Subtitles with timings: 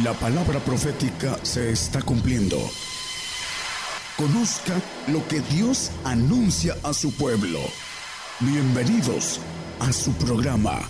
[0.00, 2.56] La palabra profética se está cumpliendo.
[4.16, 7.60] Conozca lo que Dios anuncia a su pueblo.
[8.40, 9.38] Bienvenidos
[9.80, 10.80] a su programa,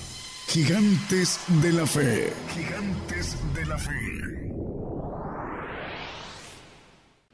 [0.47, 2.33] Gigantes de la Fe.
[2.55, 3.91] Gigantes de la Fe.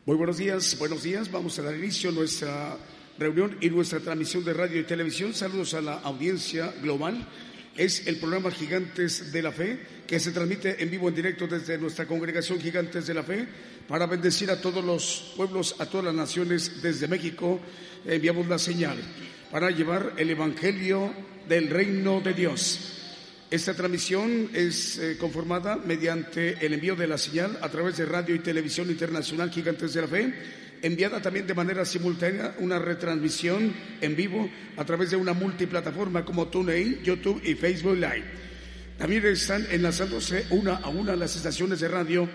[0.07, 1.31] Muy buenos días, buenos días.
[1.31, 2.79] Vamos a dar inicio a nuestra
[3.19, 5.35] reunión y nuestra transmisión de radio y televisión.
[5.35, 7.29] Saludos a la audiencia global
[7.79, 11.79] es el programa Gigantes de la Fe, que se transmite en vivo, en directo desde
[11.79, 13.47] nuestra congregación Gigantes de la Fe,
[13.87, 17.61] para bendecir a todos los pueblos, a todas las naciones desde México.
[18.05, 18.99] Enviamos la señal
[19.53, 21.15] para llevar el Evangelio
[21.49, 22.97] del Reino de Dios.
[23.49, 28.35] Esta transmisión es eh, conformada mediante el envío de la señal a través de Radio
[28.35, 30.35] y Televisión Internacional Gigantes de la Fe
[30.83, 36.49] enviada también de manera simultánea una retransmisión en vivo a través de una multiplataforma como
[36.49, 38.25] TuneIn, YouTube y Facebook Live.
[38.99, 42.29] También están enlazándose una a una las estaciones de radio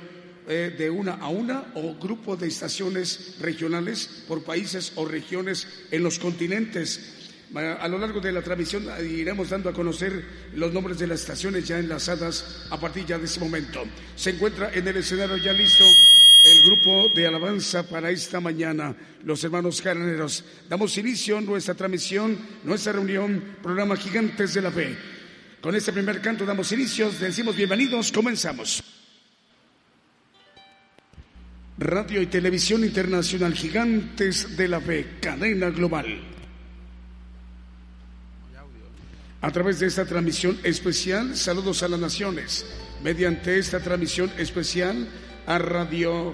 [0.48, 6.04] eh, de una a una o grupo de estaciones regionales por países o regiones en
[6.04, 7.20] los continentes.
[7.56, 10.26] A lo largo de la transmisión iremos dando a conocer
[10.56, 13.84] los nombres de las estaciones ya enlazadas a partir ya de ese momento.
[14.16, 15.86] Se encuentra en el escenario ya listo
[16.44, 20.44] el grupo de alabanza para esta mañana, los hermanos carneros.
[20.68, 24.98] Damos inicio a nuestra transmisión, nuestra reunión, programa Gigantes de la Fe.
[25.62, 28.84] Con este primer canto damos inicios, decimos bienvenidos, comenzamos.
[31.78, 36.06] Radio y Televisión Internacional Gigantes de la Fe, cadena global.
[39.40, 42.66] A través de esta transmisión especial, saludos a las naciones.
[43.02, 45.08] Mediante esta transmisión especial,
[45.46, 46.34] a Radio,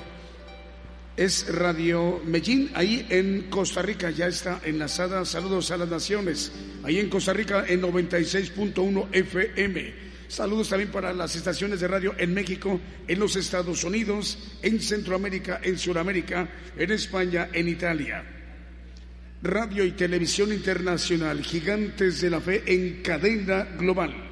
[1.17, 6.51] es Radio Medellín, ahí en Costa Rica, ya está enlazada, saludos a las naciones,
[6.83, 10.09] ahí en Costa Rica en 96.1 FM.
[10.27, 15.59] Saludos también para las estaciones de radio en México, en los Estados Unidos, en Centroamérica,
[15.63, 18.23] en Sudamérica, en España, en Italia.
[19.41, 24.28] Radio y Televisión Internacional, Gigantes de la Fe en cadena global.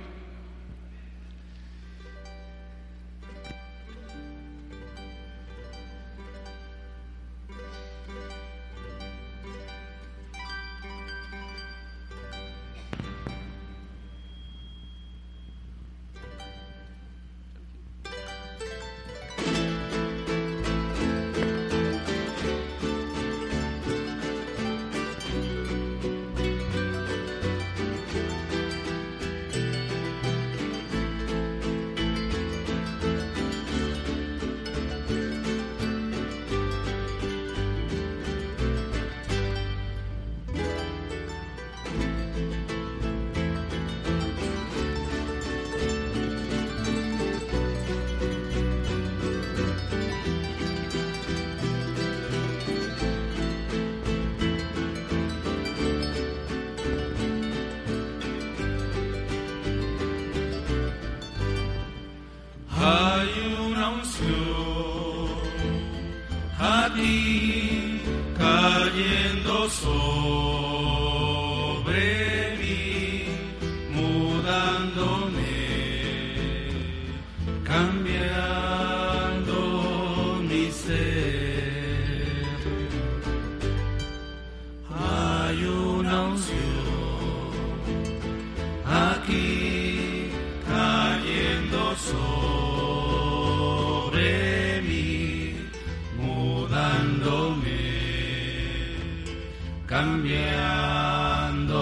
[99.98, 101.82] cambiando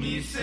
[0.00, 0.38] mi ser.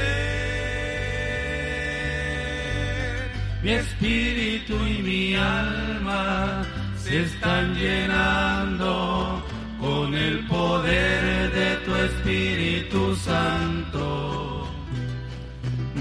[3.64, 6.64] Mi espíritu y mi alma
[7.04, 9.44] se están llenando
[9.80, 14.68] con el poder de tu Espíritu Santo.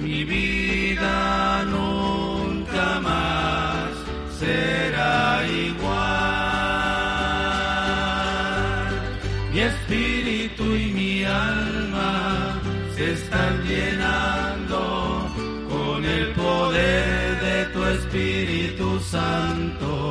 [0.03, 3.44] Mi vida nunca más.
[19.35, 20.04] santo.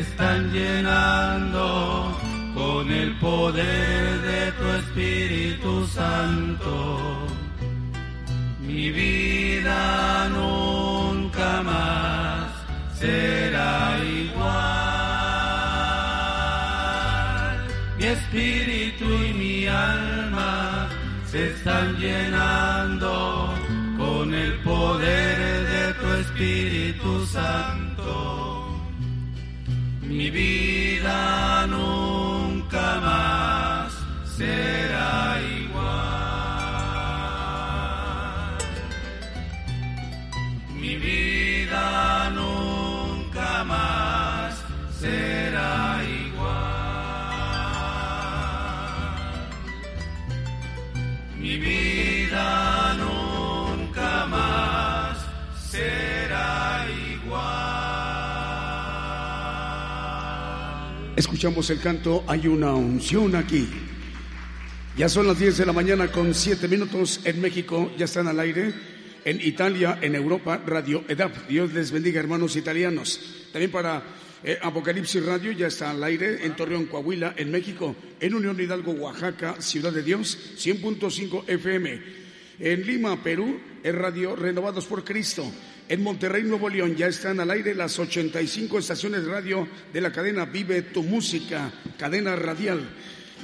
[0.00, 2.16] están llenando
[2.54, 7.26] con el poder de tu Espíritu Santo.
[8.60, 12.50] Mi vida nunca más
[12.98, 14.70] será igual.
[17.98, 20.88] Mi espíritu y mi alma
[21.30, 22.29] se están llenando
[30.10, 30.59] mi vida.
[61.40, 63.66] Escuchamos el canto Hay una unción aquí.
[64.98, 68.40] Ya son las 10 de la mañana con 7 minutos en México, ya están al
[68.40, 68.74] aire.
[69.24, 71.48] En Italia, en Europa, Radio EDAP.
[71.48, 73.46] Dios les bendiga, hermanos italianos.
[73.54, 74.02] También para
[74.44, 77.96] eh, Apocalipsis Radio ya está al aire en Torreón, Coahuila, en México.
[78.20, 82.19] En Unión Hidalgo, Oaxaca, Ciudad de Dios, 100.5 FM.
[82.60, 85.50] En Lima, Perú, en Radio Renovados por Cristo.
[85.88, 90.12] En Monterrey, Nuevo León, ya están al aire las 85 estaciones de radio de la
[90.12, 92.86] cadena Vive tu Música, cadena radial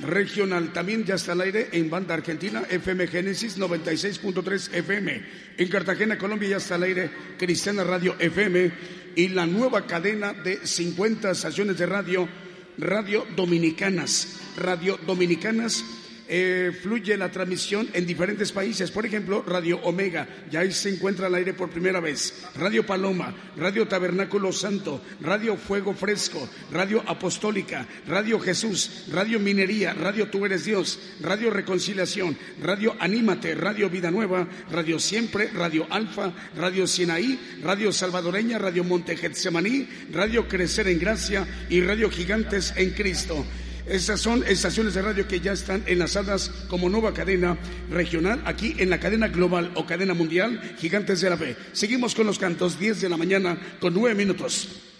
[0.03, 0.71] regional.
[0.73, 5.23] También ya está al aire en Banda Argentina, FM Génesis 96.3 FM.
[5.57, 8.71] En Cartagena, Colombia, ya está al aire Cristiana Radio FM
[9.17, 12.29] y la nueva cadena de 50 estaciones de radio,
[12.77, 14.41] Radio Dominicanas.
[14.59, 15.85] Radio Dominicanas
[16.29, 18.91] eh, fluye la transmisión en diferentes países.
[18.91, 22.45] Por ejemplo, Radio Omega, ya se encuentra al aire por primera vez.
[22.57, 30.29] Radio Paloma, Radio Tabernáculo Santo, Radio Fuego Fresco, Radio Apostólica, Radio Jesús, Radio Minería, Radio
[30.29, 36.87] Tú eres Dios, Radio Reconciliación, Radio Anímate, Radio Vida Nueva, Radio Siempre, Radio Alfa, Radio
[36.87, 43.45] Sinaí, Radio Salvadoreña, Radio Monte Getsemaní, Radio Crecer en Gracia y Radio Gigantes en Cristo.
[43.87, 47.57] Esas son estaciones de radio que ya están enlazadas como nueva cadena
[47.89, 51.57] regional aquí en la cadena global o cadena mundial Gigantes de la Fe.
[51.73, 54.96] Seguimos con los cantos 10 de la mañana con 9 minutos.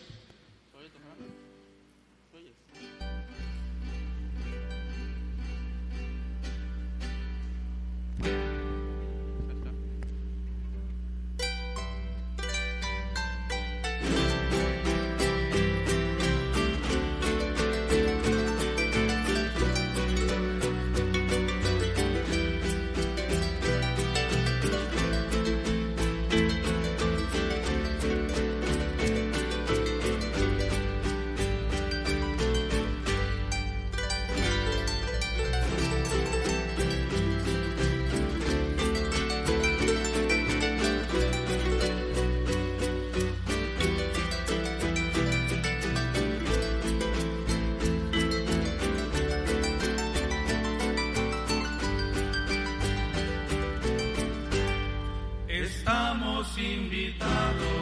[56.59, 57.76] Invitado.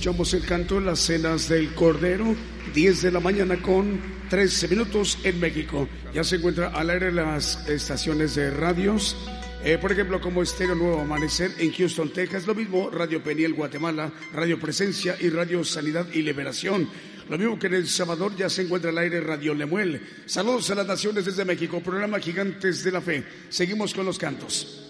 [0.00, 2.34] Escuchamos el canto Las Cenas del Cordero,
[2.72, 5.86] 10 de la mañana con 13 minutos en México.
[6.14, 9.14] Ya se encuentra al aire las estaciones de radios,
[9.62, 14.10] eh, por ejemplo, como Estéreo Nuevo Amanecer en Houston, Texas, lo mismo Radio Peniel, Guatemala,
[14.32, 16.88] Radio Presencia y Radio Sanidad y Liberación.
[17.28, 20.00] Lo mismo que en El Salvador ya se encuentra al aire Radio Lemuel.
[20.24, 23.22] Saludos a las naciones desde México, programa Gigantes de la Fe.
[23.50, 24.89] Seguimos con los cantos.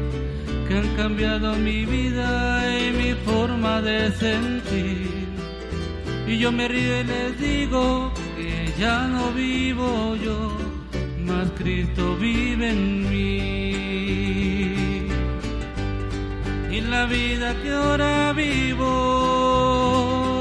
[0.81, 5.27] han cambiado mi vida y mi forma de sentir.
[6.27, 10.57] Y yo me río y les digo que ya no vivo yo,
[11.25, 13.61] mas Cristo vive en mí
[16.71, 18.87] y la vida que ahora vivo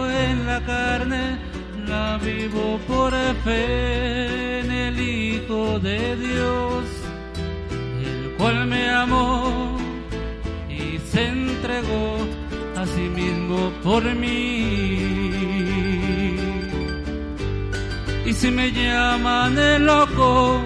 [0.06, 1.38] en la carne
[1.86, 3.12] la vivo por
[3.44, 6.84] fe en el Hijo de Dios,
[8.04, 9.79] el cual me amó
[11.12, 12.16] se entregó
[12.76, 15.40] a sí mismo por mí.
[18.24, 20.60] Y si me llaman el loco,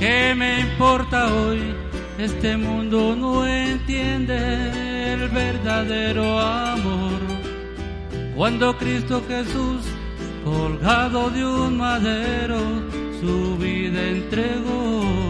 [0.00, 1.74] ¿qué me importa hoy?
[2.18, 7.20] Este mundo no entiende el verdadero amor.
[8.34, 9.82] Cuando Cristo Jesús,
[10.44, 12.58] colgado de un madero,
[13.20, 15.25] su vida entregó.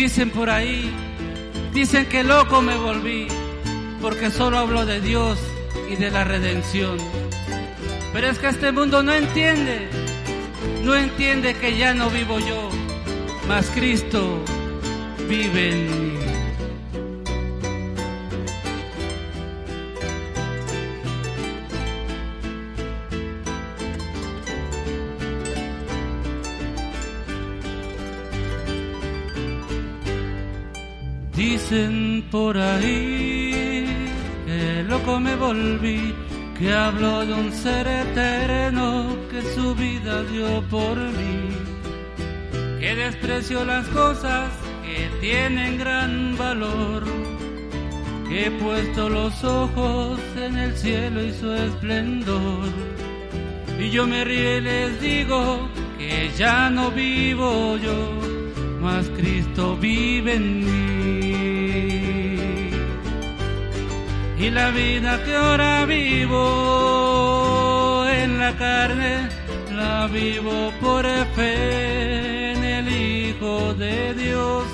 [0.00, 0.90] Dicen por ahí,
[1.74, 3.28] dicen que loco me volví,
[4.00, 5.38] porque solo hablo de Dios
[5.90, 6.96] y de la redención.
[8.10, 9.90] Pero es que este mundo no entiende
[10.82, 12.70] no entiende que ya no vivo yo,
[13.46, 14.42] mas Cristo
[15.28, 16.09] vive en mí.
[32.32, 33.86] Por ahí
[34.44, 36.12] que loco me volví
[36.58, 41.48] que hablo de un ser eterno que su vida dio por mí,
[42.80, 44.50] que desprecio las cosas
[44.84, 47.04] que tienen gran valor,
[48.28, 52.66] que he puesto los ojos en el cielo y su esplendor.
[53.78, 58.10] Y yo me río y les digo que ya no vivo yo,
[58.80, 60.99] mas Cristo vive en mí
[64.40, 66.38] y la vida que ahora vivo
[68.08, 69.28] en la carne,
[69.76, 71.04] la vivo por
[71.36, 74.64] fe en el Hijo de Dios,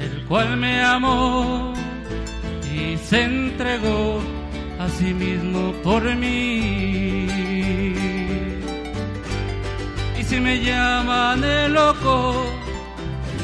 [0.00, 1.74] el cual me amó
[2.72, 4.20] y se entregó
[4.78, 7.26] a sí mismo por mí.
[10.40, 12.34] me llaman el loco,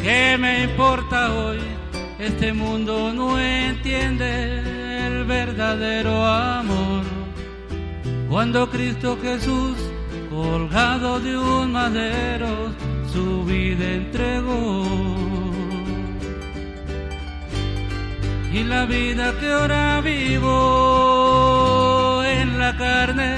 [0.03, 1.59] ¿qué me importa hoy?
[2.19, 4.82] Este mundo no entiende
[5.25, 7.05] verdadero amor.
[8.29, 9.77] Cuando Cristo Jesús,
[10.31, 12.73] colgado de un madero,
[13.13, 14.87] su vida entregó.
[18.53, 20.53] Y la vida que ahora vivo
[22.25, 23.37] en la carne,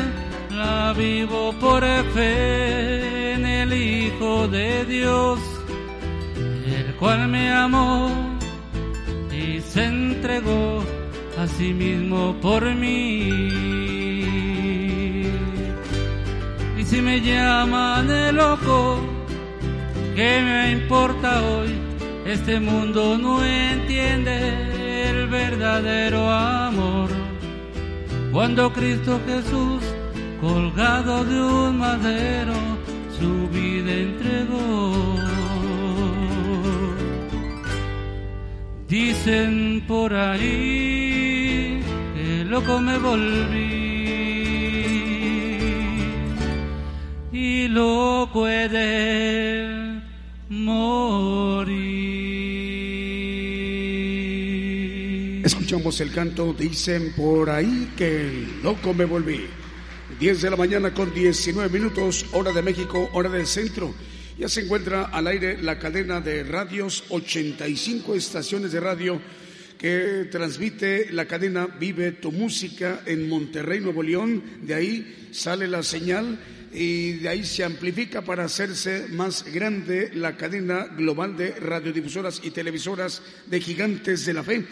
[0.50, 5.38] la vivo por fe en el Hijo de Dios,
[6.66, 8.10] el cual me amó
[9.30, 10.82] y se entregó
[11.44, 13.28] a sí mismo por mí.
[16.78, 18.98] Y si me llaman de loco,
[20.16, 21.70] ¿qué me importa hoy?
[22.24, 24.36] Este mundo no entiende
[25.08, 27.10] el verdadero amor.
[28.32, 29.82] Cuando Cristo Jesús,
[30.40, 32.58] colgado de un madero,
[33.18, 35.14] su vida entregó.
[38.88, 40.83] Dicen por ahí
[42.54, 43.58] loco me volví
[47.32, 50.00] y loco he de
[50.50, 51.74] morir.
[55.44, 59.48] Escuchamos el canto, dicen por ahí que loco me volví.
[60.20, 63.92] 10 de la mañana con 19 minutos, hora de México, hora del centro.
[64.38, 69.20] Ya se encuentra al aire la cadena de radios, 85 estaciones de radio
[69.78, 74.42] que transmite la cadena Vive tu Música en Monterrey, Nuevo León.
[74.62, 76.38] De ahí sale la señal
[76.72, 82.50] y de ahí se amplifica para hacerse más grande la cadena global de radiodifusoras y
[82.50, 84.64] televisoras de gigantes de la fe.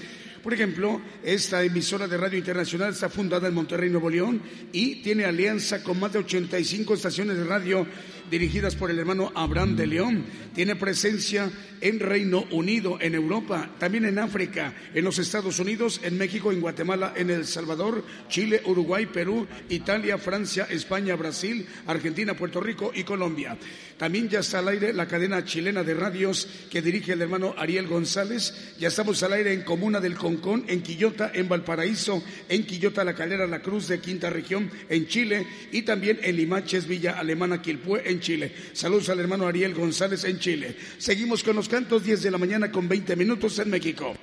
[0.43, 5.25] Por ejemplo, esta emisora de radio internacional está fundada en Monterrey, Nuevo León, y tiene
[5.25, 7.87] alianza con más de 85 estaciones de radio
[8.33, 10.25] dirigidas por el hermano Abraham de León.
[10.55, 11.51] Tiene presencia
[11.83, 16.63] en Reino Unido, en Europa, también en África, en los Estados Unidos, en México, en
[16.63, 23.03] Guatemala, en El Salvador, Chile, Uruguay, Perú, Italia, Francia, España, Brasil, Argentina, Puerto Rico y
[23.03, 23.59] Colombia.
[23.99, 27.87] También ya está al aire la cadena chilena de radios que dirige el hermano Ariel
[27.87, 28.75] González.
[28.79, 33.15] Ya estamos al aire en Comuna del Concón, en Quillota, en Valparaíso, en Quillota, La
[33.15, 38.03] Calera, La Cruz de Quinta Región, en Chile y también en Limaches, Villa Alemana, Quilpué,
[38.07, 38.53] en Chile.
[38.73, 40.75] Saludos al hermano Ariel González en Chile.
[40.97, 44.15] Seguimos con los cantos 10 de la mañana con 20 minutos en México.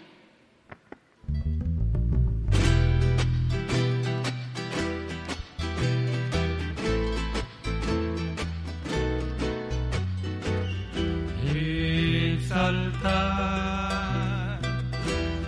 [12.49, 13.39] exaltar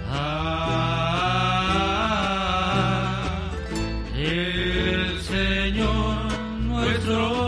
[0.08, 0.32] a
[4.16, 7.41] el Señor nuestro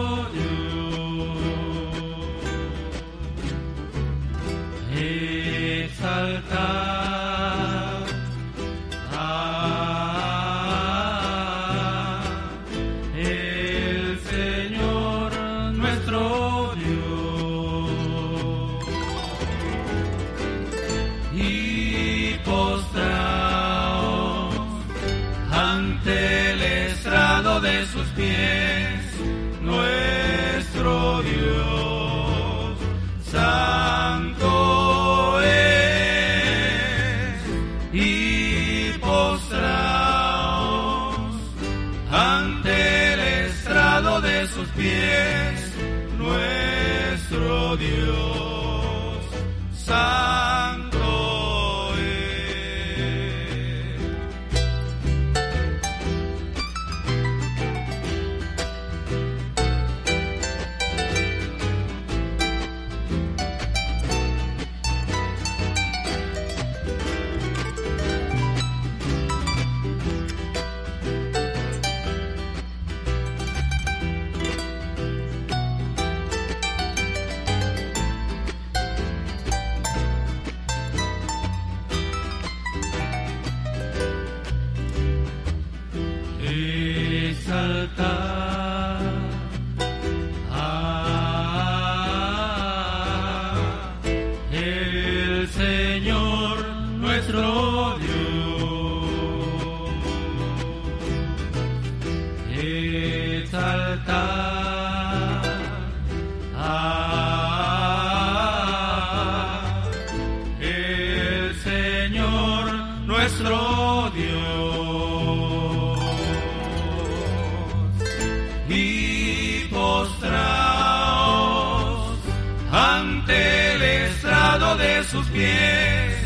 [125.14, 126.18] sus pies,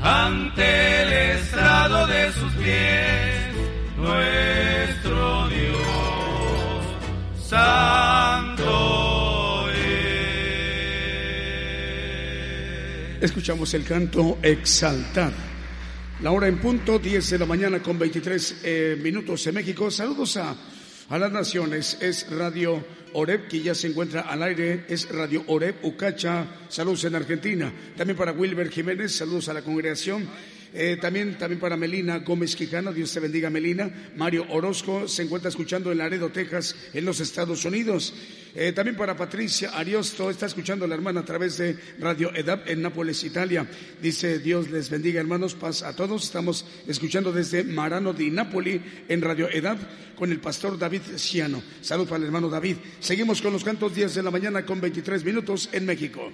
[0.02, 3.54] ante el estrado de sus pies,
[3.98, 6.86] nuestro Dios.
[7.50, 8.70] Santo
[9.72, 9.78] es.
[13.24, 15.49] Escuchamos el canto Exaltar.
[16.22, 19.90] La hora en punto, 10 de la mañana con 23 eh, minutos en México.
[19.90, 20.54] Saludos a,
[21.08, 21.98] a las naciones.
[22.02, 24.84] Es Radio Oreb, que ya se encuentra al aire.
[24.90, 26.46] Es Radio Oreb Ucacha.
[26.68, 27.72] Saludos en Argentina.
[27.96, 29.16] También para Wilber Jiménez.
[29.16, 30.28] Saludos a la congregación.
[30.74, 34.12] Eh, también, también para Melina Gómez Quijano, Dios te bendiga Melina.
[34.16, 38.14] Mario Orozco se encuentra escuchando en Laredo, Texas, en los Estados Unidos.
[38.56, 42.70] Eh, también para Patricia Ariosto, está escuchando a la hermana a través de Radio EDAP
[42.70, 43.68] en Nápoles, Italia.
[44.02, 46.24] Dice Dios les bendiga hermanos, paz a todos.
[46.24, 49.80] Estamos escuchando desde Marano di Napoli en Radio EDAP
[50.16, 51.62] con el pastor David Ciano.
[51.82, 52.78] Salud para el hermano David.
[53.00, 56.32] Seguimos con los cantos 10 de la mañana con 23 minutos en México.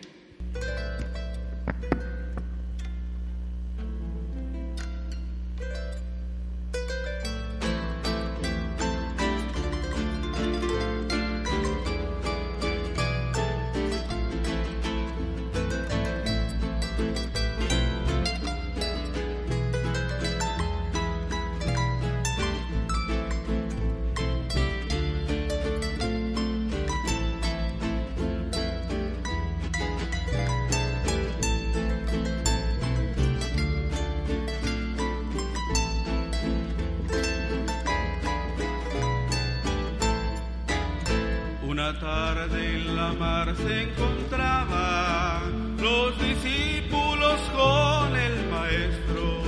[41.99, 49.41] Tarde en la mar se encontraban los discípulos con el maestro,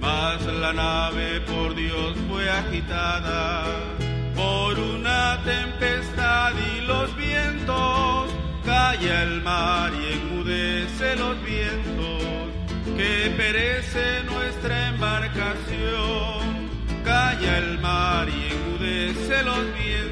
[0.00, 3.64] mas la nave por Dios fue agitada
[4.34, 8.30] por una tempestad y los vientos,
[8.64, 12.22] calla el mar y enmudece los vientos,
[12.96, 16.68] que perece nuestra embarcación,
[17.04, 20.11] calla el mar y enmudece los vientos,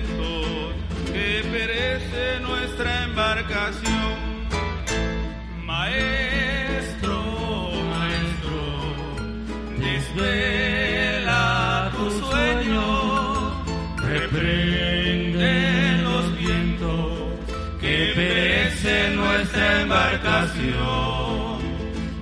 [1.50, 4.16] perece nuestra embarcación.
[5.66, 7.16] Maestro,
[7.90, 8.60] maestro,
[9.78, 11.44] desvela
[11.96, 13.64] tu sueño,
[13.96, 15.52] reprende
[16.02, 17.18] los vientos,
[17.80, 21.60] que perece nuestra embarcación.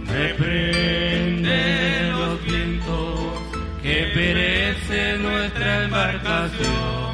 [0.07, 1.61] Reprende
[2.12, 3.19] los vientos,
[3.83, 7.08] que perece nuestra embarcación.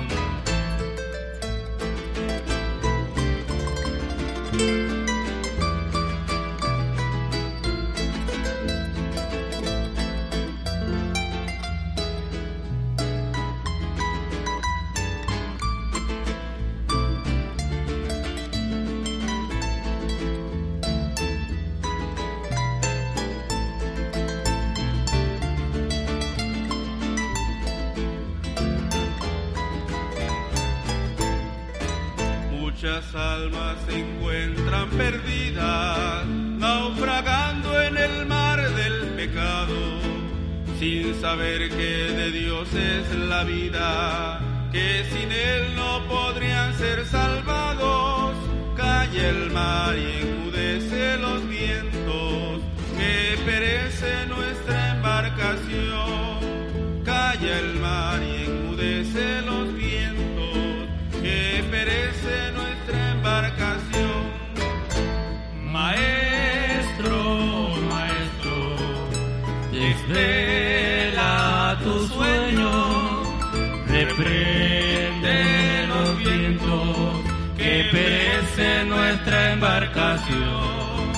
[74.16, 77.20] Reprende los vientos,
[77.56, 81.12] que perece nuestra embarcación.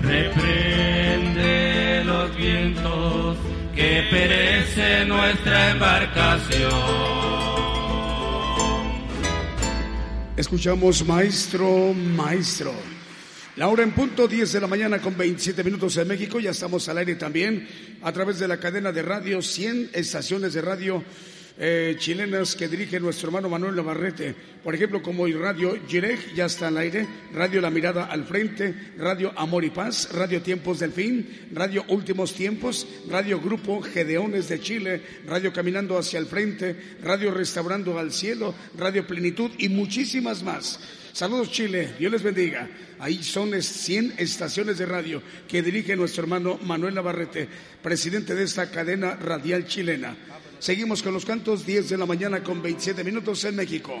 [0.00, 3.36] Reprende los vientos,
[3.74, 6.70] que perece nuestra embarcación.
[10.36, 12.72] Escuchamos Maestro, Maestro.
[13.56, 16.40] La hora en punto, 10 de la mañana con 27 minutos en México.
[16.40, 17.68] Ya estamos al aire también
[18.02, 21.04] a través de la cadena de radio, 100 estaciones de radio
[21.58, 24.34] eh, chilenas que dirige nuestro hermano Manuel Navarrete.
[24.62, 28.74] Por ejemplo, como el Radio Jireg ya está al aire, Radio La Mirada al Frente,
[28.96, 34.60] Radio Amor y Paz, Radio Tiempos del Fin, Radio Últimos Tiempos, Radio Grupo Gedeones de
[34.60, 40.78] Chile, Radio Caminando hacia el Frente, Radio Restaurando al Cielo, Radio Plenitud y muchísimas más.
[41.12, 42.68] Saludos Chile, Dios les bendiga.
[42.98, 47.48] Ahí son 100 estaciones de radio que dirige nuestro hermano Manuel Navarrete,
[47.82, 50.16] presidente de esta cadena radial chilena.
[50.62, 54.00] Seguimos con los cantos 10 de la mañana con 27 minutos en México.